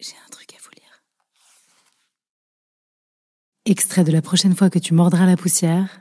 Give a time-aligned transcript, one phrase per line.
[0.00, 1.04] J'ai un truc à vous lire.
[3.66, 6.00] Extrait de la prochaine fois que tu mordras la poussière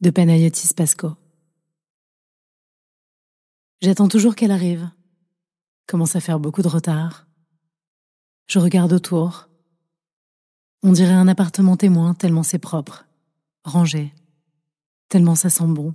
[0.00, 1.12] de Panayotis Pasco.
[3.82, 4.90] J'attends toujours qu'elle arrive.
[5.86, 7.26] Commence à faire beaucoup de retard.
[8.46, 9.50] Je regarde autour.
[10.82, 13.06] On dirait un appartement témoin tellement c'est propre,
[13.64, 14.14] rangé,
[15.10, 15.94] tellement ça sent bon.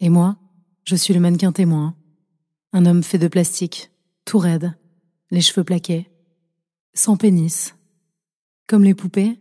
[0.00, 0.36] Et moi,
[0.84, 1.94] je suis le mannequin témoin,
[2.72, 3.90] un homme fait de plastique,
[4.24, 4.74] tout raide,
[5.30, 6.08] les cheveux plaqués,
[6.94, 7.74] sans pénis.
[8.66, 9.38] Comme les poupées,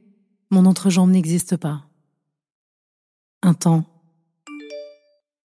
[0.50, 1.88] mon entrejambe n'existe pas.
[3.42, 3.86] Un temps.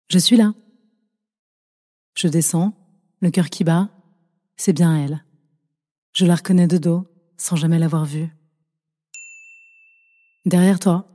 [0.09, 0.53] Je suis là.
[2.15, 2.73] Je descends,
[3.21, 3.89] le cœur qui bat,
[4.57, 5.23] c'est bien elle.
[6.13, 7.07] Je la reconnais de dos,
[7.37, 8.29] sans jamais l'avoir vue.
[10.45, 11.05] Derrière toi.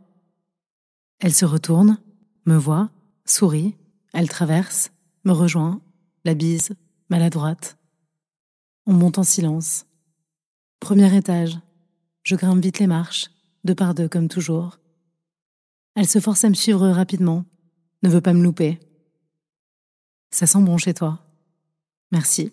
[1.19, 1.99] Elle se retourne,
[2.47, 2.91] me voit,
[3.25, 3.77] sourit,
[4.13, 4.93] elle traverse,
[5.25, 5.81] me rejoint,
[6.25, 6.75] la bise,
[7.09, 7.79] maladroite.
[8.87, 9.87] On monte en silence.
[10.81, 11.59] Premier étage.
[12.23, 13.31] Je grimpe vite les marches,
[13.65, 14.79] deux par deux comme toujours.
[15.95, 17.45] Elle se force à me suivre rapidement,
[18.03, 18.81] ne veut pas me louper.
[20.31, 21.21] Ça sent bon chez toi.
[22.13, 22.53] Merci.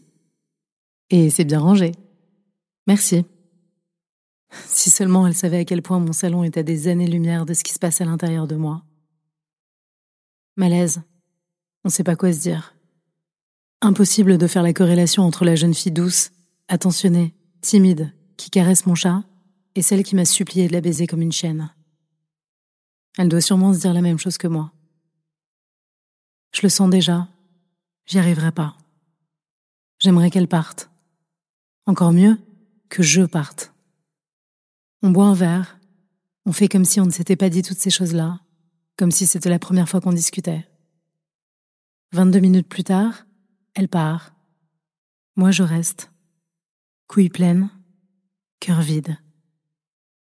[1.10, 1.92] Et c'est bien rangé.
[2.88, 3.26] Merci.
[4.66, 7.64] Si seulement elle savait à quel point mon salon est à des années-lumière de ce
[7.64, 8.84] qui se passe à l'intérieur de moi.
[10.58, 11.02] Malaise.
[11.86, 12.76] On ne sait pas quoi se dire.
[13.84, 16.30] Impossible de faire la corrélation entre la jeune fille douce,
[16.68, 19.24] attentionnée, timide, qui caresse mon chat,
[19.74, 21.74] et celle qui m'a supplié de la baiser comme une chienne.
[23.18, 24.72] Elle doit sûrement se dire la même chose que moi.
[26.54, 27.28] Je le sens déjà.
[28.06, 28.78] J'y arriverai pas.
[30.00, 30.92] J'aimerais qu'elle parte.
[31.88, 32.38] Encore mieux,
[32.90, 33.74] que je parte.
[35.02, 35.80] On boit un verre.
[36.46, 38.42] On fait comme si on ne s'était pas dit toutes ces choses-là,
[38.98, 40.68] comme si c'était la première fois qu'on discutait.
[42.12, 43.26] 22 minutes plus tard,
[43.74, 44.34] elle part.
[45.36, 46.12] Moi, je reste.
[47.08, 47.70] Couille pleine,
[48.60, 49.18] cœur vide.